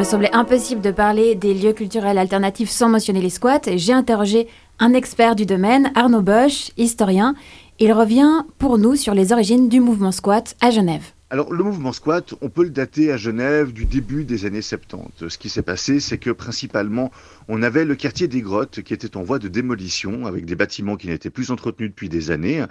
me 0.00 0.04
semblait 0.04 0.34
impossible 0.34 0.80
de 0.80 0.92
parler 0.92 1.34
des 1.34 1.52
lieux 1.52 1.74
culturels 1.74 2.16
alternatifs 2.16 2.70
sans 2.70 2.88
mentionner 2.88 3.20
les 3.20 3.28
squats. 3.28 3.60
J'ai 3.76 3.92
interrogé 3.92 4.48
un 4.78 4.94
expert 4.94 5.36
du 5.36 5.44
domaine, 5.44 5.92
Arnaud 5.94 6.22
Bosch, 6.22 6.70
historien. 6.78 7.34
Il 7.80 7.92
revient 7.92 8.44
pour 8.56 8.78
nous 8.78 8.96
sur 8.96 9.12
les 9.12 9.30
origines 9.34 9.68
du 9.68 9.78
mouvement 9.78 10.10
squat 10.10 10.56
à 10.62 10.70
Genève. 10.70 11.12
Alors 11.32 11.52
le 11.52 11.62
mouvement 11.62 11.92
squat, 11.92 12.34
on 12.40 12.48
peut 12.48 12.64
le 12.64 12.70
dater 12.70 13.12
à 13.12 13.16
Genève 13.16 13.72
du 13.72 13.84
début 13.84 14.24
des 14.24 14.46
années 14.46 14.62
70. 14.62 15.28
Ce 15.28 15.38
qui 15.38 15.48
s'est 15.48 15.62
passé, 15.62 16.00
c'est 16.00 16.18
que 16.18 16.30
principalement, 16.30 17.12
on 17.46 17.62
avait 17.62 17.84
le 17.84 17.94
quartier 17.94 18.26
des 18.26 18.40
grottes 18.40 18.82
qui 18.82 18.92
était 18.92 19.16
en 19.16 19.22
voie 19.22 19.38
de 19.38 19.46
démolition, 19.46 20.26
avec 20.26 20.44
des 20.44 20.56
bâtiments 20.56 20.96
qui 20.96 21.06
n'étaient 21.06 21.30
plus 21.30 21.52
entretenus 21.52 21.90
depuis 21.90 22.08
des 22.08 22.32
années. 22.32 22.64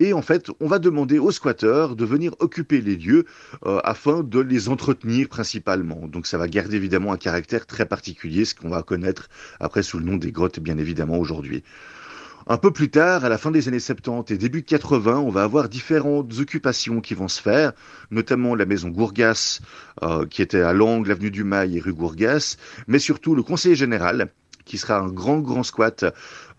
Et 0.00 0.14
en 0.14 0.22
fait, 0.22 0.50
on 0.58 0.66
va 0.66 0.80
demander 0.80 1.20
aux 1.20 1.30
squatteurs 1.30 1.94
de 1.94 2.04
venir 2.04 2.34
occuper 2.40 2.80
les 2.80 2.96
lieux 2.96 3.24
euh, 3.66 3.78
afin 3.84 4.24
de 4.24 4.40
les 4.40 4.68
entretenir 4.68 5.28
principalement. 5.28 6.08
Donc 6.08 6.26
ça 6.26 6.38
va 6.38 6.48
garder 6.48 6.74
évidemment 6.74 7.12
un 7.12 7.18
caractère 7.18 7.66
très 7.66 7.86
particulier, 7.86 8.44
ce 8.44 8.56
qu'on 8.56 8.70
va 8.70 8.82
connaître 8.82 9.28
après 9.60 9.84
sous 9.84 10.00
le 10.00 10.04
nom 10.06 10.16
des 10.16 10.32
grottes, 10.32 10.58
bien 10.58 10.76
évidemment, 10.76 11.18
aujourd'hui. 11.18 11.62
Un 12.48 12.56
peu 12.56 12.72
plus 12.72 12.90
tard, 12.90 13.24
à 13.24 13.28
la 13.28 13.38
fin 13.38 13.50
des 13.52 13.68
années 13.68 13.78
70 13.78 14.32
et 14.32 14.38
début 14.38 14.64
80, 14.64 15.18
on 15.18 15.30
va 15.30 15.44
avoir 15.44 15.68
différentes 15.68 16.38
occupations 16.40 17.00
qui 17.00 17.14
vont 17.14 17.28
se 17.28 17.40
faire, 17.40 17.72
notamment 18.10 18.56
la 18.56 18.66
maison 18.66 18.88
Gourgas, 18.88 19.60
euh, 20.02 20.26
qui 20.26 20.42
était 20.42 20.60
à 20.60 20.72
l'angle 20.72 21.12
avenue 21.12 21.30
du 21.30 21.44
Mail 21.44 21.76
et 21.76 21.80
rue 21.80 21.92
Gourgas, 21.92 22.56
mais 22.88 22.98
surtout 22.98 23.36
le 23.36 23.44
conseiller 23.44 23.76
général, 23.76 24.32
qui 24.64 24.78
sera 24.78 24.98
un 24.98 25.08
grand, 25.08 25.38
grand 25.38 25.62
squat 25.62 26.04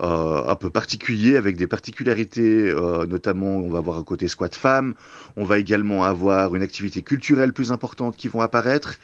euh, 0.02 0.44
un 0.48 0.56
peu 0.56 0.70
particulier, 0.70 1.38
avec 1.38 1.56
des 1.56 1.68
particularités, 1.68 2.70
euh, 2.70 3.06
notamment 3.06 3.58
on 3.58 3.70
va 3.70 3.80
avoir 3.80 3.98
un 3.98 4.04
côté 4.04 4.28
squat 4.28 4.56
femme, 4.56 4.96
on 5.38 5.44
va 5.44 5.60
également 5.60 6.04
avoir 6.04 6.56
une 6.56 6.64
activité 6.64 7.02
culturelle 7.02 7.54
plus 7.54 7.72
importante 7.72 8.16
qui 8.16 8.28
vont 8.28 8.42
apparaître, 8.42 8.96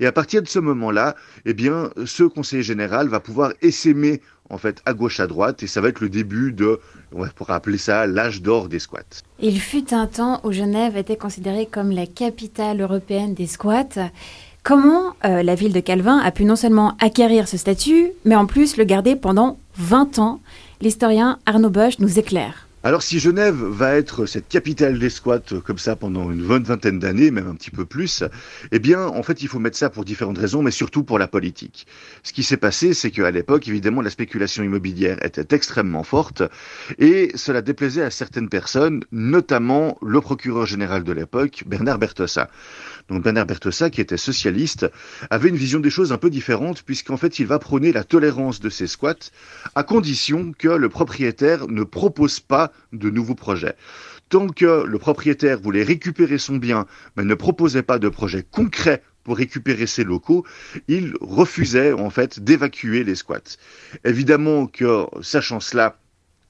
et 0.00 0.06
à 0.06 0.12
partir 0.12 0.42
de 0.42 0.48
ce 0.48 0.58
moment-là, 0.58 1.14
eh 1.44 1.54
bien, 1.54 1.90
ce 2.04 2.24
conseiller 2.24 2.62
général 2.62 3.08
va 3.08 3.20
pouvoir 3.20 3.52
essaimer 3.62 4.20
en 4.50 4.58
fait 4.58 4.80
à 4.86 4.94
gauche 4.94 5.20
à 5.20 5.26
droite 5.26 5.62
et 5.62 5.66
ça 5.66 5.80
va 5.80 5.88
être 5.88 6.00
le 6.00 6.08
début 6.08 6.52
de 6.52 6.80
on 7.12 7.26
pourrait 7.28 7.54
appeler 7.54 7.78
ça 7.78 8.06
l'âge 8.06 8.42
d'or 8.42 8.68
des 8.68 8.78
squats. 8.78 9.22
Il 9.40 9.60
fut 9.60 9.94
un 9.94 10.06
temps 10.06 10.40
où 10.44 10.52
Genève 10.52 10.96
était 10.96 11.16
considérée 11.16 11.66
comme 11.66 11.90
la 11.90 12.06
capitale 12.06 12.80
européenne 12.80 13.34
des 13.34 13.46
squats. 13.46 14.10
Comment 14.68 15.14
euh, 15.24 15.42
la 15.42 15.54
ville 15.54 15.72
de 15.72 15.80
Calvin 15.80 16.18
a 16.18 16.30
pu 16.30 16.44
non 16.44 16.54
seulement 16.54 16.92
acquérir 17.00 17.48
ce 17.48 17.56
statut, 17.56 18.10
mais 18.26 18.36
en 18.36 18.44
plus 18.44 18.76
le 18.76 18.84
garder 18.84 19.16
pendant 19.16 19.56
20 19.78 20.18
ans 20.18 20.40
L'historien 20.82 21.38
Arnaud 21.46 21.70
Bosch 21.70 21.98
nous 22.00 22.18
éclaire. 22.18 22.67
Alors 22.88 23.02
si 23.02 23.20
Genève 23.20 23.62
va 23.62 23.96
être 23.96 24.24
cette 24.24 24.48
capitale 24.48 24.98
des 24.98 25.10
squats 25.10 25.60
comme 25.62 25.76
ça 25.76 25.94
pendant 25.94 26.32
une 26.32 26.42
bonne 26.42 26.62
vingtaine 26.62 26.98
d'années, 26.98 27.30
même 27.30 27.46
un 27.46 27.54
petit 27.54 27.70
peu 27.70 27.84
plus, 27.84 28.24
eh 28.72 28.78
bien 28.78 29.06
en 29.06 29.22
fait 29.22 29.42
il 29.42 29.48
faut 29.48 29.58
mettre 29.58 29.76
ça 29.76 29.90
pour 29.90 30.06
différentes 30.06 30.38
raisons, 30.38 30.62
mais 30.62 30.70
surtout 30.70 31.04
pour 31.04 31.18
la 31.18 31.28
politique. 31.28 31.86
Ce 32.22 32.32
qui 32.32 32.42
s'est 32.42 32.56
passé, 32.56 32.94
c'est 32.94 33.10
qu'à 33.10 33.30
l'époque, 33.30 33.68
évidemment, 33.68 34.00
la 34.00 34.08
spéculation 34.08 34.64
immobilière 34.64 35.22
était 35.22 35.54
extrêmement 35.54 36.02
forte 36.02 36.42
et 36.98 37.30
cela 37.34 37.60
déplaisait 37.60 38.04
à 38.04 38.10
certaines 38.10 38.48
personnes, 38.48 39.04
notamment 39.12 39.98
le 40.00 40.22
procureur 40.22 40.64
général 40.64 41.04
de 41.04 41.12
l'époque, 41.12 41.64
Bernard 41.66 41.98
Bertossa. 41.98 42.48
Donc 43.10 43.22
Bernard 43.22 43.44
Bertossa, 43.44 43.90
qui 43.90 44.00
était 44.00 44.16
socialiste, 44.16 44.90
avait 45.28 45.50
une 45.50 45.56
vision 45.56 45.80
des 45.80 45.90
choses 45.90 46.10
un 46.10 46.18
peu 46.18 46.30
différente 46.30 46.82
puisqu'en 46.84 47.18
fait 47.18 47.38
il 47.38 47.46
va 47.46 47.58
prôner 47.58 47.92
la 47.92 48.04
tolérance 48.04 48.60
de 48.60 48.70
ces 48.70 48.86
squats 48.86 49.30
à 49.74 49.82
condition 49.82 50.54
que 50.56 50.68
le 50.68 50.88
propriétaire 50.88 51.68
ne 51.68 51.82
propose 51.82 52.40
pas 52.40 52.72
de 52.92 53.10
nouveaux 53.10 53.34
projets. 53.34 53.74
Tant 54.28 54.48
que 54.48 54.84
le 54.84 54.98
propriétaire 54.98 55.58
voulait 55.60 55.82
récupérer 55.82 56.38
son 56.38 56.56
bien, 56.56 56.86
mais 57.16 57.24
ne 57.24 57.34
proposait 57.34 57.82
pas 57.82 57.98
de 57.98 58.08
projet 58.08 58.44
concret 58.50 59.02
pour 59.24 59.36
récupérer 59.36 59.86
ses 59.86 60.04
locaux, 60.04 60.46
il 60.88 61.14
refusait 61.20 61.92
en 61.92 62.10
fait 62.10 62.40
d'évacuer 62.40 63.04
les 63.04 63.14
squats. 63.14 63.58
Évidemment 64.04 64.66
que, 64.66 65.04
sachant 65.20 65.60
cela, 65.60 65.98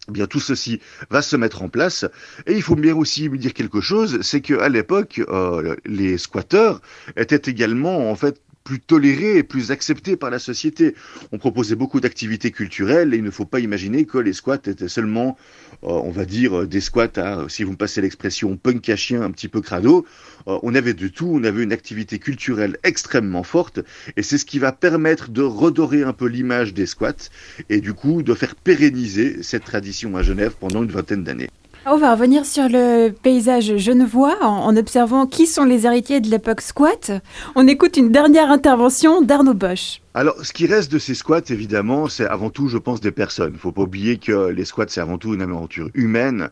eh 0.08 0.12
bien 0.12 0.26
tout 0.26 0.40
ceci 0.40 0.80
va 1.10 1.22
se 1.22 1.36
mettre 1.36 1.62
en 1.62 1.68
place. 1.68 2.04
Et 2.46 2.54
il 2.54 2.62
faut 2.62 2.76
bien 2.76 2.94
aussi 2.96 3.28
me 3.28 3.36
dire 3.36 3.52
quelque 3.52 3.80
chose, 3.80 4.20
c'est 4.22 4.40
qu'à 4.40 4.68
l'époque, 4.68 5.20
euh, 5.28 5.76
les 5.84 6.18
squatteurs 6.18 6.80
étaient 7.16 7.50
également 7.50 8.10
en 8.10 8.14
fait 8.14 8.40
plus 8.68 8.80
toléré 8.80 9.38
et 9.38 9.42
plus 9.42 9.70
accepté 9.70 10.18
par 10.18 10.28
la 10.28 10.38
société. 10.38 10.94
On 11.32 11.38
proposait 11.38 11.74
beaucoup 11.74 12.00
d'activités 12.00 12.50
culturelles 12.50 13.14
et 13.14 13.16
il 13.16 13.24
ne 13.24 13.30
faut 13.30 13.46
pas 13.46 13.60
imaginer 13.60 14.04
que 14.04 14.18
les 14.18 14.34
squats 14.34 14.56
étaient 14.56 14.88
seulement, 14.88 15.38
euh, 15.84 15.88
on 15.88 16.10
va 16.10 16.26
dire, 16.26 16.68
des 16.68 16.82
squats 16.82 17.16
à, 17.16 17.48
si 17.48 17.64
vous 17.64 17.72
me 17.72 17.78
passez 17.78 18.02
l'expression, 18.02 18.58
punk 18.58 18.86
à 18.90 18.96
chien, 18.96 19.22
un 19.22 19.30
petit 19.30 19.48
peu 19.48 19.62
crado. 19.62 20.04
Euh, 20.48 20.58
on 20.62 20.74
avait 20.74 20.92
de 20.92 21.08
tout, 21.08 21.30
on 21.32 21.44
avait 21.44 21.62
une 21.62 21.72
activité 21.72 22.18
culturelle 22.18 22.76
extrêmement 22.84 23.42
forte 23.42 23.80
et 24.18 24.22
c'est 24.22 24.36
ce 24.36 24.44
qui 24.44 24.58
va 24.58 24.72
permettre 24.72 25.30
de 25.30 25.40
redorer 25.40 26.02
un 26.02 26.12
peu 26.12 26.26
l'image 26.26 26.74
des 26.74 26.84
squats 26.84 27.30
et 27.70 27.80
du 27.80 27.94
coup 27.94 28.22
de 28.22 28.34
faire 28.34 28.54
pérenniser 28.54 29.42
cette 29.42 29.64
tradition 29.64 30.14
à 30.14 30.22
Genève 30.22 30.56
pendant 30.60 30.82
une 30.82 30.90
vingtaine 30.90 31.24
d'années. 31.24 31.48
On 31.86 31.96
va 31.96 32.12
revenir 32.12 32.44
sur 32.44 32.68
le 32.68 33.10
paysage 33.10 33.76
genevois 33.78 34.36
en, 34.42 34.76
observant 34.76 35.26
qui 35.26 35.46
sont 35.46 35.64
les 35.64 35.86
héritiers 35.86 36.20
de 36.20 36.28
l'époque 36.28 36.60
squat. 36.60 37.12
On 37.54 37.66
écoute 37.66 37.96
une 37.96 38.10
dernière 38.10 38.50
intervention 38.50 39.22
d'Arnaud 39.22 39.54
Bosch. 39.54 40.02
Alors, 40.14 40.44
ce 40.44 40.52
qui 40.52 40.66
reste 40.66 40.92
de 40.92 40.98
ces 40.98 41.14
squats, 41.14 41.40
évidemment, 41.48 42.08
c'est 42.08 42.26
avant 42.26 42.50
tout, 42.50 42.68
je 42.68 42.78
pense, 42.78 43.00
des 43.00 43.12
personnes. 43.12 43.52
Il 43.54 43.58
faut 43.58 43.72
pas 43.72 43.82
oublier 43.82 44.18
que 44.18 44.48
les 44.48 44.64
squats, 44.64 44.86
c'est 44.88 45.00
avant 45.00 45.18
tout 45.18 45.34
une 45.34 45.40
aventure 45.42 45.88
humaine, 45.94 46.50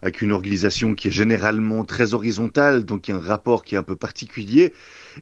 avec 0.00 0.22
une 0.22 0.32
organisation 0.32 0.94
qui 0.94 1.08
est 1.08 1.12
généralement 1.12 1.84
très 1.84 2.14
horizontale, 2.14 2.84
donc 2.84 3.08
il 3.08 3.10
y 3.10 3.14
a 3.14 3.18
un 3.18 3.20
rapport 3.20 3.64
qui 3.64 3.74
est 3.74 3.78
un 3.78 3.82
peu 3.82 3.96
particulier. 3.96 4.72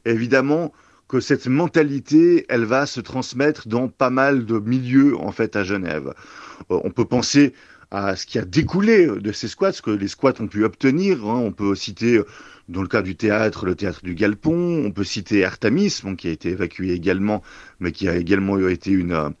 évidemment, 0.05 0.71
que 1.07 1.19
cette 1.19 1.47
mentalité, 1.47 2.45
elle 2.49 2.65
va 2.65 2.85
se 2.85 2.99
transmettre 2.99 3.67
dans 3.67 3.87
pas 3.87 4.09
mal 4.09 4.45
de 4.45 4.59
milieux, 4.59 5.17
en 5.17 5.31
fait, 5.31 5.55
à 5.55 5.63
Genève. 5.63 6.13
Euh, 6.71 6.79
on 6.83 6.91
peut 6.91 7.05
penser 7.05 7.53
à 7.91 8.15
ce 8.15 8.25
qui 8.25 8.39
a 8.39 8.45
découlé 8.45 9.07
de 9.07 9.31
ces 9.31 9.47
squats, 9.47 9.71
ce 9.71 9.81
que 9.81 9.91
les 9.91 10.07
squats 10.07 10.33
ont 10.39 10.47
pu 10.47 10.63
obtenir. 10.63 11.25
Hein. 11.25 11.39
On 11.43 11.51
peut 11.51 11.75
citer, 11.75 12.21
dans 12.69 12.81
le 12.81 12.87
cas 12.87 13.01
du 13.01 13.15
théâtre, 13.15 13.65
le 13.65 13.75
théâtre 13.75 14.01
du 14.03 14.15
Galpon. 14.15 14.83
On 14.85 14.91
peut 14.91 15.03
citer 15.03 15.45
Artemis, 15.45 16.01
qui 16.17 16.27
a 16.27 16.31
été 16.31 16.49
évacué 16.49 16.91
également, 16.91 17.41
mais 17.79 17.91
qui 17.91 18.09
a 18.09 18.15
également 18.15 18.57
été 18.67 18.91
une, 18.91 19.33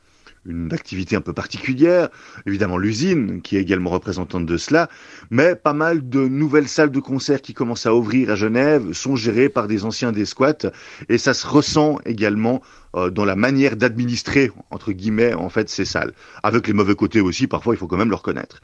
une 0.47 0.73
activité 0.73 1.15
un 1.15 1.21
peu 1.21 1.33
particulière, 1.33 2.09
évidemment 2.45 2.77
l'usine 2.77 3.41
qui 3.41 3.57
est 3.57 3.61
également 3.61 3.89
représentante 3.89 4.45
de 4.45 4.57
cela, 4.57 4.89
mais 5.29 5.55
pas 5.55 5.73
mal 5.73 6.07
de 6.07 6.27
nouvelles 6.27 6.67
salles 6.67 6.91
de 6.91 6.99
concert 6.99 7.41
qui 7.41 7.53
commencent 7.53 7.85
à 7.85 7.93
ouvrir 7.93 8.31
à 8.31 8.35
Genève 8.35 8.93
sont 8.93 9.15
gérées 9.15 9.49
par 9.49 9.67
des 9.67 9.85
anciens 9.85 10.11
des 10.11 10.25
squats 10.25 10.71
et 11.09 11.17
ça 11.17 11.33
se 11.33 11.45
ressent 11.45 11.99
également 12.05 12.61
euh, 12.95 13.09
dans 13.09 13.25
la 13.25 13.35
manière 13.35 13.75
d'administrer 13.75 14.51
entre 14.71 14.91
guillemets 14.91 15.33
en 15.33 15.49
fait 15.49 15.69
ces 15.69 15.85
salles, 15.85 16.13
avec 16.43 16.67
les 16.67 16.73
mauvais 16.73 16.95
côtés 16.95 17.21
aussi 17.21 17.47
parfois 17.47 17.75
il 17.75 17.77
faut 17.77 17.87
quand 17.87 17.97
même 17.97 18.09
le 18.09 18.15
reconnaître. 18.15 18.61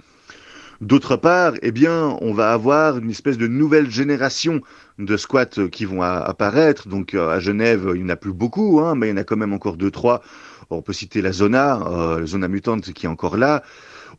D'autre 0.81 1.15
part, 1.15 1.53
eh 1.61 1.71
bien, 1.71 2.17
on 2.19 2.33
va 2.33 2.51
avoir 2.51 2.97
une 2.97 3.09
espèce 3.09 3.38
de 3.38 3.47
nouvelle 3.47 3.89
génération 3.89 4.59
de 5.00 5.15
squats 5.15 5.69
qui 5.71 5.85
vont 5.85 6.01
apparaître. 6.01 6.89
Donc 6.89 7.13
euh, 7.13 7.29
à 7.29 7.39
Genève, 7.39 7.91
il 7.95 8.03
n'y 8.03 8.05
en 8.05 8.09
a 8.09 8.15
plus 8.17 8.33
beaucoup, 8.33 8.81
hein, 8.81 8.94
mais 8.95 9.07
il 9.07 9.11
y 9.11 9.13
en 9.13 9.17
a 9.17 9.23
quand 9.23 9.38
même 9.38 9.53
encore 9.53 9.77
deux, 9.77 9.91
trois. 9.91 10.21
On 10.73 10.81
peut 10.81 10.94
citer 10.94 11.22
la 11.22 11.31
Zona, 11.31 11.81
euh, 11.88 12.19
la 12.19 12.25
Zona 12.25 12.47
mutante 12.47 12.94
qui 12.94 13.06
est 13.06 13.09
encore 13.09 13.38
là. 13.38 13.63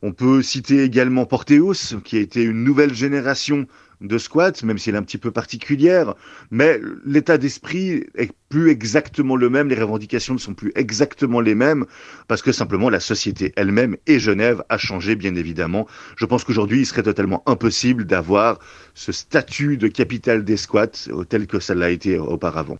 On 0.02 0.12
peut 0.12 0.42
citer 0.42 0.82
également 0.82 1.24
Porteus, 1.24 1.96
qui 2.04 2.16
a 2.16 2.20
été 2.20 2.42
une 2.42 2.64
nouvelle 2.64 2.94
génération 2.94 3.66
de 4.00 4.18
squat, 4.18 4.62
même 4.62 4.78
si 4.78 4.90
elle 4.90 4.96
est 4.96 4.98
un 4.98 5.02
petit 5.02 5.18
peu 5.18 5.30
particulière, 5.30 6.14
mais 6.50 6.80
l'état 7.04 7.38
d'esprit 7.38 8.04
est 8.16 8.32
plus 8.48 8.70
exactement 8.70 9.36
le 9.36 9.48
même, 9.48 9.68
les 9.68 9.80
revendications 9.80 10.34
ne 10.34 10.38
sont 10.38 10.54
plus 10.54 10.72
exactement 10.74 11.40
les 11.40 11.54
mêmes, 11.54 11.86
parce 12.28 12.42
que 12.42 12.52
simplement 12.52 12.90
la 12.90 13.00
société 13.00 13.52
elle-même 13.56 13.96
et 14.06 14.18
Genève 14.18 14.62
a 14.68 14.78
changé, 14.78 15.16
bien 15.16 15.34
évidemment. 15.36 15.86
Je 16.16 16.26
pense 16.26 16.44
qu'aujourd'hui, 16.44 16.80
il 16.80 16.86
serait 16.86 17.02
totalement 17.02 17.42
impossible 17.46 18.04
d'avoir 18.04 18.58
ce 18.94 19.12
statut 19.12 19.76
de 19.76 19.88
capitale 19.88 20.44
des 20.44 20.56
squats 20.56 21.08
tel 21.28 21.46
que 21.46 21.60
ça 21.60 21.74
l'a 21.74 21.90
été 21.90 22.18
auparavant. 22.18 22.78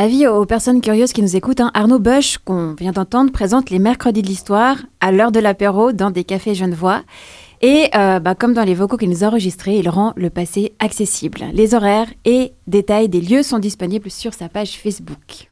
Avis 0.00 0.28
aux 0.28 0.46
personnes 0.46 0.80
curieuses 0.80 1.12
qui 1.12 1.22
nous 1.22 1.34
écoutent, 1.34 1.58
hein. 1.58 1.72
Arnaud 1.74 1.98
Bosch, 1.98 2.38
qu'on 2.38 2.74
vient 2.74 2.92
d'entendre, 2.92 3.32
présente 3.32 3.68
les 3.68 3.80
mercredis 3.80 4.22
de 4.22 4.28
l'histoire 4.28 4.76
à 5.00 5.10
l'heure 5.10 5.32
de 5.32 5.40
l'apéro 5.40 5.90
dans 5.90 6.12
des 6.12 6.22
cafés 6.22 6.54
genevois. 6.54 7.02
Et 7.62 7.88
euh, 7.96 8.20
bah, 8.20 8.36
comme 8.36 8.54
dans 8.54 8.62
les 8.62 8.76
vocaux 8.76 8.96
qu'il 8.96 9.10
nous 9.10 9.24
a 9.24 9.26
enregistrés, 9.26 9.76
il 9.76 9.88
rend 9.88 10.12
le 10.14 10.30
passé 10.30 10.72
accessible. 10.78 11.46
Les 11.52 11.74
horaires 11.74 12.06
et 12.24 12.52
détails 12.68 13.08
des 13.08 13.20
lieux 13.20 13.42
sont 13.42 13.58
disponibles 13.58 14.08
sur 14.08 14.34
sa 14.34 14.48
page 14.48 14.78
Facebook. 14.78 15.50